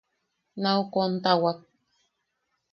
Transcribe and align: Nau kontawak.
Nau 0.61 0.79
kontawak. 0.93 1.59